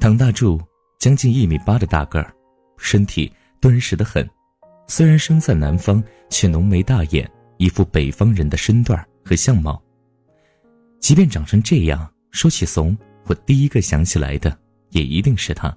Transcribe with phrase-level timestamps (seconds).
[0.00, 0.58] 唐大柱
[0.98, 2.34] 将近一米八的大个儿，
[2.78, 4.26] 身体敦实的很，
[4.86, 9.80] 虽然生在南方，却浓眉大眼，一副北方人的身段和相貌。
[11.00, 12.96] 即便长成这样，说起怂，
[13.26, 14.58] 我第一个想起来的
[14.88, 15.76] 也一定是他。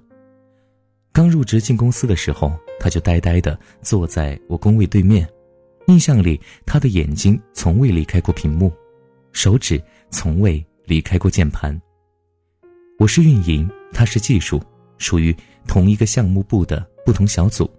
[1.11, 5.27] 刚入职进公司的时候，他就呆呆的坐在我工位对面，
[5.87, 8.71] 印象里他的眼睛从未离开过屏幕，
[9.33, 11.77] 手指从未离开过键盘。
[13.03, 14.63] 我是运营，他是技术，
[14.97, 15.35] 属于
[15.67, 17.69] 同一个项目部的不同小组。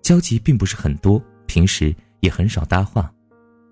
[0.00, 3.12] 交集并不是很多，平时也很少搭话。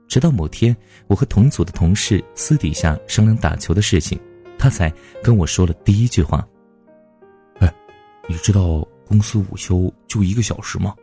[0.06, 4.20] 直到某天，我和同组的同事私底下商量打球的事情，
[4.58, 4.92] 他才
[5.24, 6.46] 跟我说了第一句话。
[7.60, 7.74] 哎
[8.28, 10.94] 你知道公司午休就一个小时吗？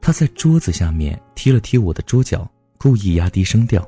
[0.00, 3.86] 他在桌子下面踢了踢我的桌角，故意压低声调。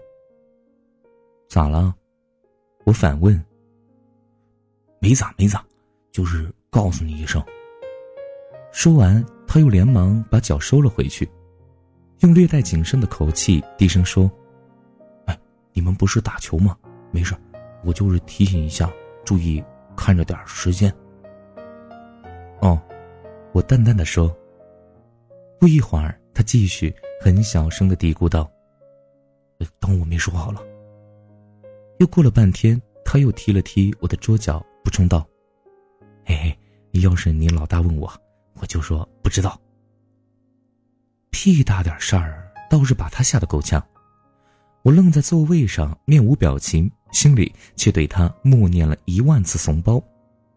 [1.49, 1.95] 咋了？
[2.91, 3.41] 我反问。
[4.99, 5.65] 没咋没咋，
[6.11, 7.41] 就是告诉你一声。
[8.73, 11.31] 说完，他又连忙把脚收了回去，
[12.19, 14.29] 用略带谨慎的口气低声说
[15.27, 15.39] ：“哎，
[15.73, 16.77] 你们不是打球吗？
[17.13, 17.33] 没事，
[17.85, 18.91] 我就是提醒一下，
[19.25, 19.63] 注意
[19.97, 20.93] 看着点时间。”
[22.61, 22.77] 哦，
[23.53, 24.37] 我淡淡的说。
[25.61, 28.51] 不一会儿，他继续很小声的嘀咕道
[29.79, 30.61] ：“当我没说好了。”
[32.01, 35.29] 又过了半天，他又踢了踢我的桌角，补充道
[36.25, 36.59] ：“嘿嘿，
[37.03, 38.11] 要是你老大问我，
[38.55, 39.61] 我就说不知道。”
[41.29, 43.87] 屁大点事儿，倒是把他吓得够呛。
[44.83, 50.03] 我愣在座位上，面无表情，心里却对他默念了一万次怂包。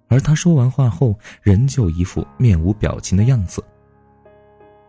[0.08, 3.62] 而他说完话后，仍旧一副面无表情的样子，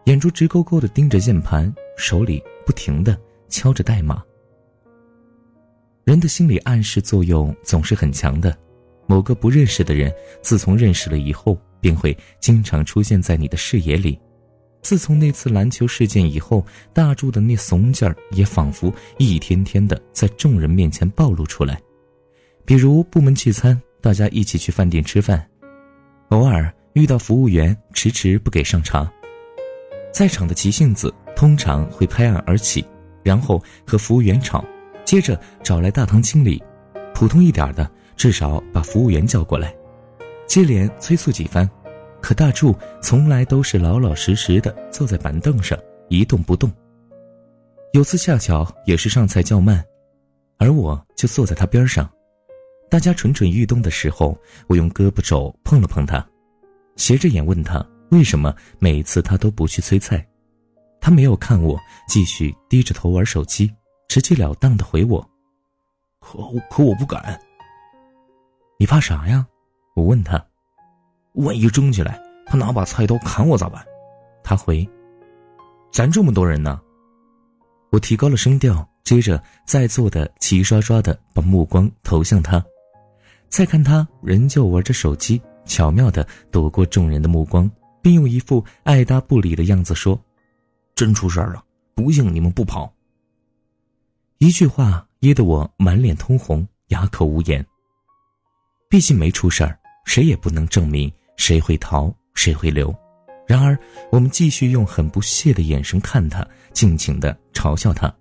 [0.05, 4.23] 眼珠直勾勾的盯着键盘，手里不停的敲着代码。
[6.05, 8.55] 人的心理暗示作用总是很强的，
[9.07, 14.19] 某个不认识的人，自从认识了以后，便会经常出现在你的视野里。
[14.83, 21.81] 自从那次篮球事件以后，大柱的那怂劲儿也仿佛一天天的在众人面前暴露出来，
[22.67, 23.81] 比如部门聚餐。
[24.03, 25.43] 大家一起去饭店吃饭，
[26.29, 29.11] 偶尔遇到服务员迟迟不给上茶，
[30.13, 32.85] 在场的急性子通常会拍案而起，
[33.23, 34.63] 然后和服务员吵，
[35.14, 36.61] 接着找来大堂经理，
[37.14, 39.73] 普通一点的至少把服务员叫过来，
[40.45, 41.70] 接连催促几番，
[42.20, 46.69] 可大柱从来都是老老实实的坐在板凳上一动不动。
[47.92, 49.85] 有次恰巧也是上菜较慢，
[50.58, 52.11] 而我就坐在他边上。
[52.91, 54.36] 大家蠢蠢欲动的时候，
[54.67, 56.27] 我用胳膊肘碰了碰他，
[56.96, 60.27] 斜着眼问他为什么每次他都不去催菜。
[61.01, 63.73] 他没有看我，继续低着头玩手机，
[64.09, 65.29] 直截了当的回我
[66.20, 66.39] ：“可
[66.70, 67.41] 可我不敢。”
[68.79, 69.47] 你怕啥呀？
[69.95, 70.45] 我问他。
[71.35, 73.85] 万一争起来，他拿把菜刀砍我咋办？
[74.43, 74.89] 他回
[75.91, 76.81] ：“咱这么多人呢。”
[77.91, 82.64] 我提高了声调，接着在座的齐刷刷的把目光投向他。
[83.48, 87.69] 再看他仍旧玩着手机，巧妙的躲过众人的目光，
[88.01, 90.20] 并用一副爱答不理的样子说
[90.95, 91.64] ：“真出事了，
[91.95, 92.93] 不信你们不跑。”
[94.39, 97.64] 一句话噎得我满脸通红，哑口无言。
[98.89, 102.95] 毕竟没出事儿，谁也不能证明谁会逃，谁会留。
[103.46, 103.78] 然而，
[104.11, 108.12] 我们继续用很不屑的眼神看他，尽情的嘲笑他。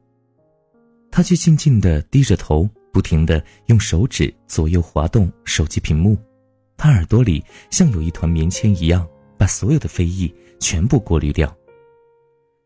[1.12, 2.70] 他却静静的低着头。
[2.94, 6.16] 不停的用手指左右滑动手机屏幕，
[6.78, 9.04] 他耳朵里像有一团棉签一样，
[9.36, 11.52] 把所有的非议全部过滤掉。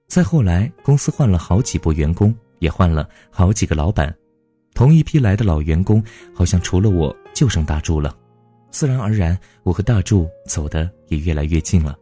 [0.06, 4.14] 再后来，公司换了好几波员工，也换了好几个老板，
[4.74, 6.04] 同一批来的老员工
[6.34, 8.16] 好像除了我就剩大柱了，
[8.70, 11.98] 自然而然，我和大柱走的也越来越近了。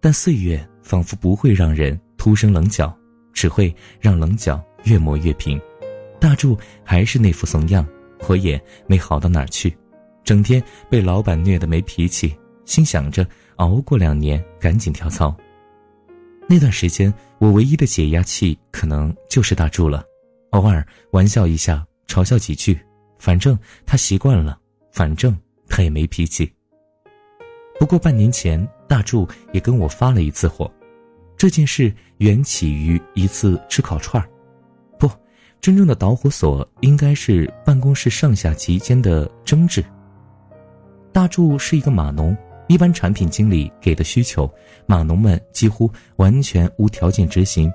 [0.00, 2.96] 但岁月仿佛不会让人突生棱角，
[3.32, 5.60] 只会让棱角越磨越平。
[6.20, 7.86] 大柱还是那副怂样，
[8.28, 9.76] 我也没好到哪儿去，
[10.24, 12.34] 整天被老板虐得没脾气，
[12.64, 13.26] 心想着
[13.56, 15.36] 熬过两年赶紧跳槽。
[16.48, 20.04] 那段时间，我唯一的解压器可能就是大柱了，
[20.50, 22.78] 偶尔玩笑一下，嘲笑几句，
[23.18, 24.58] 反正他习惯了，
[24.92, 25.36] 反正
[25.68, 26.50] 他也没脾气。
[27.78, 30.70] 不过半年前，大柱也跟我发了一次火，
[31.36, 34.28] 这件事缘起于一次吃烤串儿。
[35.58, 39.84] 真正的导火索应该是办公室上下级间的争执。
[41.12, 42.36] 大柱是一个码农，
[42.68, 44.50] 一般产品经理给的需求，
[44.86, 47.72] 码农们几乎完全无条件执行。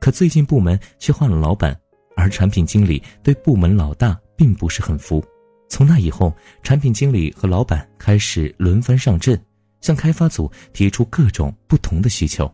[0.00, 1.74] 可最近部门却换了老板，
[2.14, 5.24] 而产品经理对部门老大并不是很服，
[5.68, 9.40] 从那以后，产品经理和老板开始轮番上阵，
[9.80, 12.52] 向开发组提出各种不同的需求。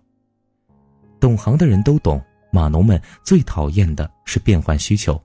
[1.19, 2.23] 懂行的人都懂，
[2.53, 5.21] 码农们最讨厌的是变换需求，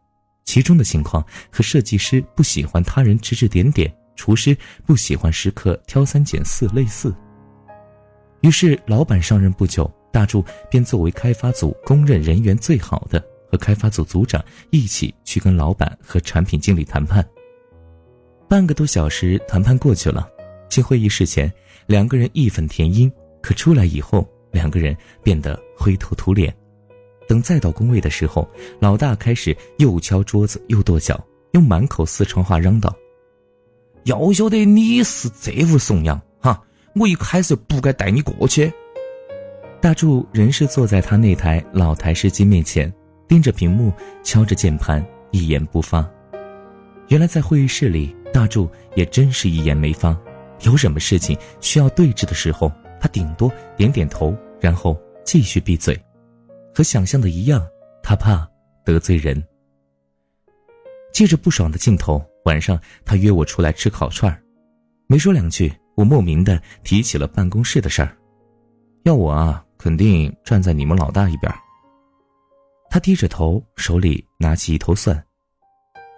[0.45, 7.13] 其中的情况和设计师不喜欢他人指指点点，厨师不喜欢时刻挑三拣四类似。
[8.41, 17.27] 于是，老板上任不久，大柱便作为开发组公认人缘最好的，和开发组组长一起去跟老板和产品经理谈判。
[18.47, 20.29] 半个多小时谈判过去了，
[20.69, 21.51] 进会议室前，
[21.87, 23.09] 两个人义愤填膺；
[23.41, 26.55] 可出来以后，两个人变得灰头土脸。
[27.27, 28.47] 等再到工位的时候，
[28.79, 31.19] 老大开始又敲桌子又跺脚，
[31.53, 32.95] 用满口四川话嚷道
[34.05, 36.59] ：“要晓得你是这副怂样哈，
[36.95, 38.73] 我一开始不该带你过去。”
[39.81, 42.91] 大柱仍是坐在他那台老台式机面前，
[43.27, 43.93] 盯着屏幕，
[44.23, 46.09] 敲着键盘，一言不发。
[47.09, 48.15] 原来在会议室里。
[48.33, 50.13] 大柱也真是一言没发，
[50.63, 52.69] 有什么事情需要对峙的时候，
[52.99, 55.97] 他顶多点点头，然后继续闭嘴。
[56.73, 57.65] 和想象的一样，
[58.03, 58.45] 他怕
[58.83, 59.41] 得罪人。
[61.13, 64.35] 借着不爽的劲头，晚上他约我出来吃烤串
[65.07, 68.17] 没说两句，我莫名的提起了办公室的事儿。
[69.03, 71.53] 要我啊，肯定站在你们老大一边。
[72.89, 75.23] 他低着头，手里拿起一头蒜，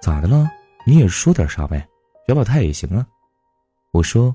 [0.02, 0.50] 咋的了？
[0.86, 1.86] 你也说点啥呗？
[2.26, 3.06] 表表态也行啊，
[3.92, 4.34] 我说。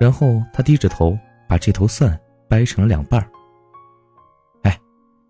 [0.00, 1.16] 然后他低着头
[1.48, 2.18] 把这头蒜
[2.48, 3.20] 掰成了两半
[4.62, 4.80] 哎，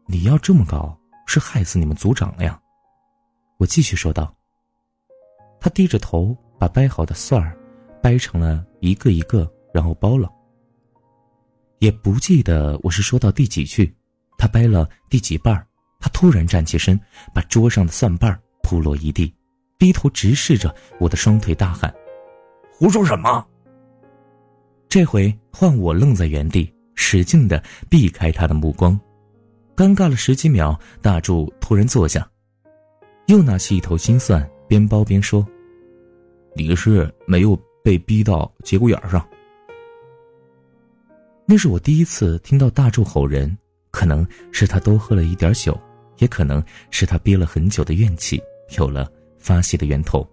[0.06, 2.58] 你要这么搞，是害死你们组长了呀！
[3.58, 4.34] 我继续说道。
[5.62, 7.56] 他低着头把掰好的蒜儿
[8.02, 10.28] 掰成了一个一个，然后剥了。
[11.78, 13.94] 也不记得我是说到第几句，
[14.36, 15.54] 他掰了第几瓣
[16.00, 16.98] 他突然站起身，
[17.32, 19.32] 把桌上的蒜瓣铺落一地。
[19.78, 21.94] 低头直视着我的双腿，大喊
[22.72, 23.46] ：“胡说什么？”
[24.88, 28.98] 这回换我愣在原地，使劲的避开他的目光。
[29.76, 32.28] 尴尬了十几秒，大柱突然坐下，
[33.26, 35.44] 又拿起一头新蒜，边剥边说
[36.54, 39.26] ：“你是没有被逼到节骨眼上。”
[41.46, 43.56] 那是我第一次听到大柱吼人，
[43.90, 45.78] 可能是他多喝了一点酒，
[46.18, 48.40] 也可能是他憋了很久的怨气
[48.78, 49.10] 有了。
[49.38, 50.24] 发泄的源头，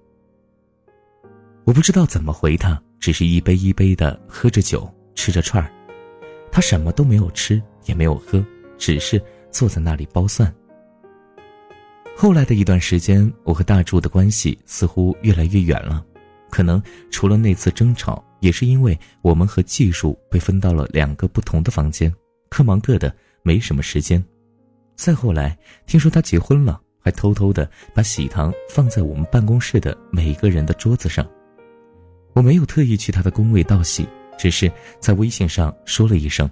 [1.63, 5.71] 我不知道怎么回他，只是一杯一杯的喝着酒，吃着串儿。
[6.51, 8.45] 他什么都没有吃，也没有喝，
[8.77, 9.19] 只是
[9.49, 10.53] 坐在那里剥蒜。
[12.15, 16.05] 后来的一段时间，我和大柱的关系似乎越来越远了，
[16.49, 22.13] 可能除了那次争吵，也是因为我们和技术被分到了两个不同的房间，
[22.49, 23.13] 各忙各的，
[23.43, 24.23] 没什么时间。
[24.95, 26.81] 再后来，听说他结婚了。
[27.01, 31.25] 还偷偷的把喜糖放在我们办公室的每个人的桌子上。
[32.33, 34.05] 我没有特意去他的工位道喜，
[34.37, 34.69] 只是
[34.99, 36.47] 在微信上说了一声，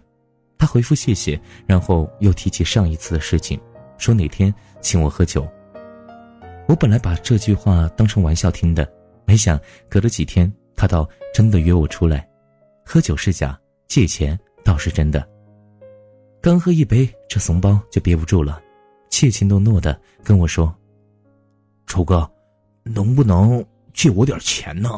[0.58, 3.60] 他回复谢谢，然后又提起上一次的事情，
[3.98, 5.46] 说哪天请我喝酒。
[6.66, 8.90] 我本来把这句话当成玩笑听的，
[9.28, 9.60] 没想
[9.90, 12.28] 隔了几天，他倒真的约我出来，
[12.86, 15.28] 喝酒是假，借钱倒是真的。
[16.42, 18.62] 刚喝一杯，这怂包就憋不住了。
[19.10, 20.74] 怯怯懦懦的跟我说
[21.88, 22.30] ：“楚哥，
[22.84, 23.64] 能不能
[23.94, 24.90] 借我点钱呢？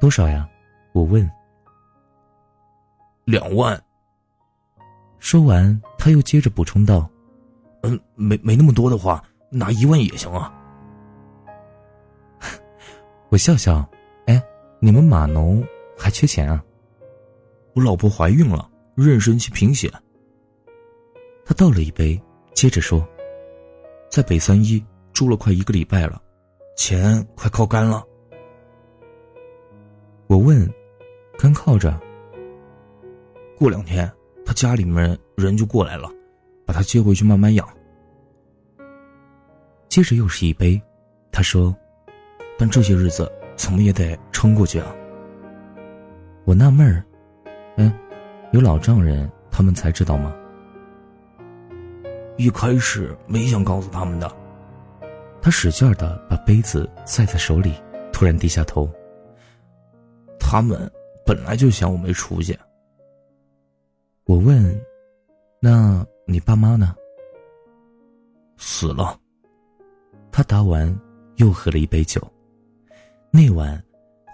[0.00, 0.48] 多少呀？”
[0.94, 1.30] 我问。
[3.24, 3.78] 两万。
[5.18, 7.10] 说完，他又接着补充道
[7.82, 10.50] ：“嗯，没没那么多的话，拿一万也行啊。”
[13.30, 13.88] 我笑笑
[14.26, 14.42] ：“哎，
[14.80, 15.64] 你们码农
[15.96, 16.62] 还缺钱啊？
[17.74, 19.90] 我老婆怀孕了，妊娠期贫血。”
[21.46, 22.20] 他倒了一杯。
[22.52, 23.08] 接着说，
[24.10, 26.20] 在北三一住了快一个礼拜了，
[26.76, 28.04] 钱快靠干了。
[30.26, 30.68] 我问
[31.38, 31.98] ：“干靠着？”
[33.56, 34.10] 过两天
[34.44, 36.10] 他家里面人就过来了，
[36.66, 37.66] 把他接回去慢慢养。
[39.88, 40.78] 接着又是一杯，
[41.30, 41.74] 他说
[42.60, 43.26] ：“但这些日子
[43.56, 44.94] 怎么也得撑过去啊。”
[46.44, 47.02] 我纳闷儿
[47.78, 47.90] ：“嗯，
[48.52, 50.36] 有老丈人他们才知道吗？”
[52.36, 54.30] 一开始没想告诉他们的，
[55.40, 57.74] 他使劲的把杯子攥在手里，
[58.12, 58.86] 突然低下头。
[60.38, 60.78] 他们
[61.24, 62.54] 本来就想我没出息。
[64.24, 64.78] 我问
[65.62, 66.94] ：“那你爸妈呢？”
[68.58, 69.18] 死了。
[70.30, 70.94] 他答完，
[71.36, 72.20] 又喝了一杯酒。
[73.32, 73.80] 那晚，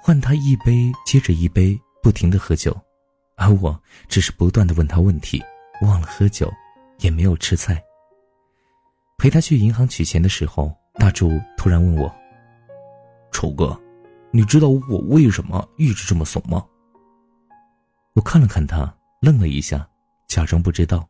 [0.03, 2.75] 换他一杯接着一杯，不停的喝酒，
[3.37, 5.43] 而我只是不断的问他问题，
[5.83, 6.51] 忘了喝酒，
[7.01, 7.83] 也没有吃菜。
[9.19, 12.11] 陪他去银行取钱的时候，大柱突然问我
[13.33, 13.79] ：“丑哥，
[14.31, 16.65] 你知道我为什么一直这么怂吗？
[18.15, 19.87] 我看了看他，愣了一下，
[20.27, 21.07] 假装不知道。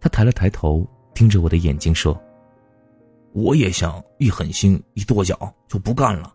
[0.00, 2.22] 他抬了抬头，盯着我的眼睛说
[3.32, 6.30] ：“我也想一狠心一跺脚就不干了。”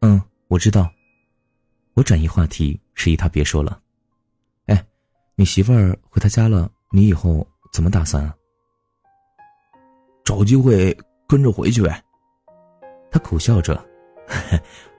[0.00, 0.90] 嗯，我知道。
[1.94, 3.80] 我转移话题，示意他别说了。
[4.66, 4.86] 哎，
[5.34, 8.34] 你媳妇儿回他家了，你以后怎么打算啊？
[10.24, 12.00] 找机会跟着回去呗。
[13.10, 13.84] 他苦笑着，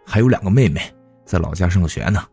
[0.06, 0.82] 还有两个妹妹
[1.24, 2.28] 在老家上学呢。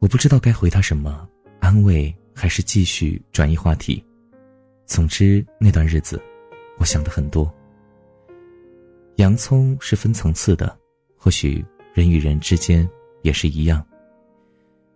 [0.00, 1.28] 我不知道该回他什么，
[1.60, 4.04] 安慰还是继续转移话题。
[4.86, 6.20] 总之那段日子，
[6.78, 7.52] 我想的很多。
[9.18, 10.76] 洋葱是分层次的，
[11.16, 11.64] 或许。
[11.94, 12.88] 人与人之间
[13.22, 13.84] 也是一样。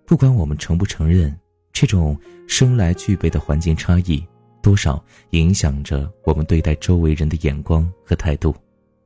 [0.06, 1.36] 不管我们承不承认，
[1.72, 4.24] 这种生来具备的环境差异，
[4.62, 8.54] 多少影响着我们对待周围人的眼光和态度。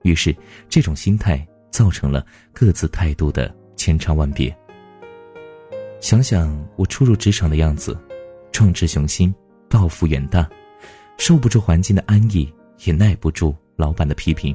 [0.03, 0.37] 于是，
[0.69, 4.55] 这种心态造成了各自态度的千差万别。
[5.99, 7.99] 想想我初入职场的样子，
[8.53, 9.35] 壮志雄心，
[9.71, 10.47] 抱负远大，
[11.17, 12.53] 受不住环境的安逸，
[12.85, 14.55] 也耐不住老板的批评。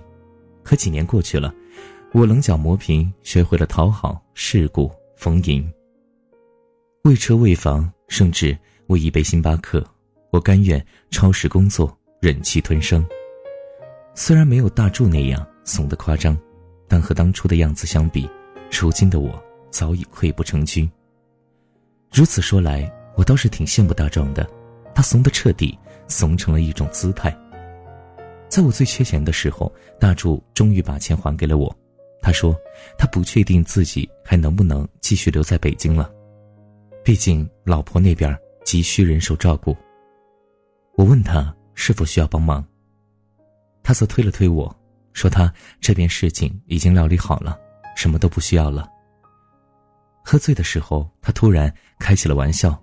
[0.63, 1.53] 可几年过去了。
[2.13, 5.71] 我棱角磨平，学会了讨好、世故、逢迎。
[7.03, 9.83] 为车为房，甚至为一杯星巴克，
[10.29, 13.05] 我甘愿超时工作，忍气吞声。
[14.13, 16.37] 虽然没有大柱那样怂得夸张，
[16.87, 18.29] 但和当初的样子相比，
[18.69, 20.89] 如今的我早已溃不成军。
[22.11, 24.45] 如此说来，我倒是挺羡慕大壮的，
[24.93, 27.33] 他怂得彻底，怂成了一种姿态。
[28.51, 31.73] 在我最缺钱的时候，大柱终于把钱还给了我。
[32.21, 32.53] 他说
[32.99, 36.11] ：“他不确定自己还能不能继续留在北京了，
[37.01, 39.73] 毕竟老婆那边急需人手照顾。”
[40.97, 42.61] 我问他是否需要帮忙，
[43.81, 44.75] 他则推了推我
[45.13, 47.57] 说：“他这边事情已经料理好了，
[47.95, 48.85] 什么都不需要了。”
[50.25, 52.77] 喝醉的时候，他突然开起了玩笑：“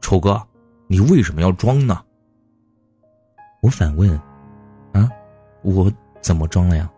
[0.00, 0.42] 丑哥，
[0.86, 2.02] 你为什么要装呢？”
[3.62, 4.18] 我反问：“，
[5.74, 6.90] 我怎么装了呀？”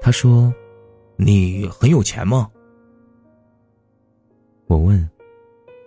[0.00, 0.52] 他说
[1.16, 2.50] ：“你很有钱吗？”
[4.66, 5.08] 我问：“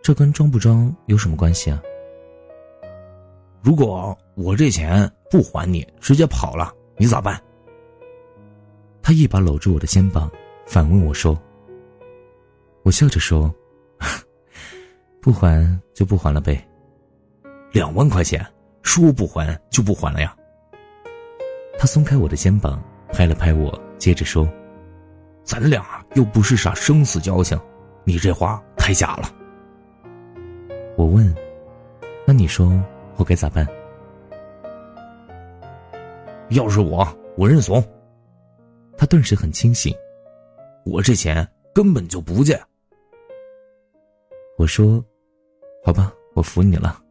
[0.03, 1.81] 这跟装不装有什么关系啊？”
[3.61, 7.41] 如果我这钱不还你，直接跑了，你咋办？
[9.01, 10.31] 他一把搂住我的肩膀，
[10.65, 11.37] 反问我说
[12.83, 13.53] ：“我笑着说，
[15.19, 16.65] 不还就不还了呗。
[17.73, 18.45] 两万块钱，
[18.81, 20.35] 说不还就不还了呀？”
[21.79, 22.83] 他松开我的肩膀，
[23.13, 23.73] 拍了拍我。
[23.97, 24.45] 接着说
[25.45, 27.57] ：“咱俩又不是啥生死交情，
[28.03, 29.33] 你这话太假了。”
[30.97, 31.33] 我问
[32.27, 32.69] ：“那你说
[33.15, 33.65] 我该咋办？”
[36.51, 37.07] 要是我，
[37.37, 37.81] 我认怂。
[38.97, 39.95] 他顿时很清醒
[40.83, 42.61] ：“我这钱根本就不借。”
[44.59, 45.01] 我说
[45.85, 47.01] ：“好吧，我服你了。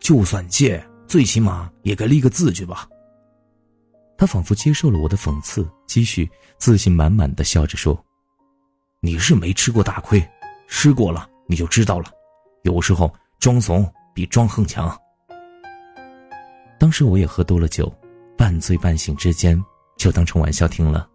[0.00, 2.88] 就算借，最起码也该立个字据吧。”
[4.16, 8.02] 他仿佛接受了我的讽刺，继续自信满满的笑着说
[9.00, 10.22] ：“你是没吃过大亏，
[10.68, 12.10] 吃过了你就知道了。
[12.62, 14.96] 有时候装怂比装横强。”
[16.78, 17.92] 当时我也喝多了酒，
[18.36, 19.62] 半醉半醒之间
[19.96, 21.08] 就当成玩笑听了。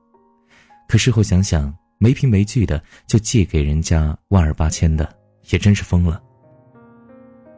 [0.88, 5.08] 可事后想想，没凭没据的就借给人家万儿八千的，
[5.52, 6.22] 也真是疯了。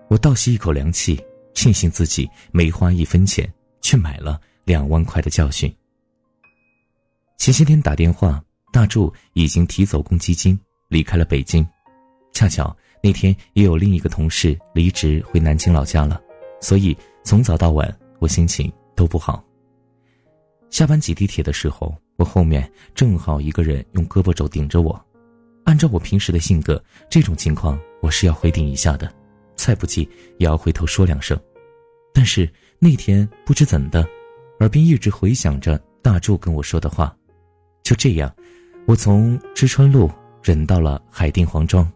[0.10, 4.40] 我倒吸一口凉气，庆幸自己没花一分钱，却买了。
[4.64, 5.74] 两万块的教训。
[7.38, 11.68] 前些天打电话，大柱已经提走公积金，离开了北京。
[12.34, 16.22] 恰巧那天也有另一个同事离职回南京老家了，
[16.62, 19.44] 所以从早到晚我心情都不好。
[20.70, 25.06] 下班挤地铁的时候，我后面正好一个人用胳膊肘顶着我。
[25.66, 29.14] 按照我平时的性格，这种情况我是要回顶一下的，
[29.56, 31.40] 再不济也要回头说两声。
[32.14, 32.48] 但是
[32.80, 34.08] 那天不知怎的。
[34.62, 37.12] 耳边一直回响着大柱跟我说的话，
[37.82, 38.32] 就这样，
[38.86, 40.08] 我从知春路
[40.44, 41.92] 忍到了海淀黄庄。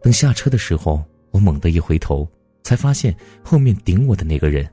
[0.00, 2.30] 等下车的时候，我猛地一回头，
[2.62, 4.72] 才发现后面顶我的那个人，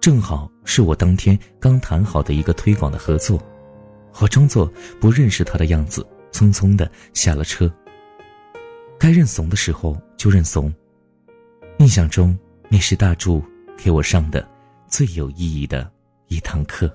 [0.00, 3.40] 正好是我当天刚谈好的一个推广的合作。
[4.18, 4.68] 我装作
[5.00, 7.72] 不认识他的样子，匆匆的下了车。
[8.98, 10.74] 该认怂的时候就认怂。
[11.78, 12.36] 印象中，
[12.68, 13.40] 那是大柱
[13.76, 14.44] 给我上的
[14.88, 15.88] 最有意义的。
[16.32, 16.90] 一堂课。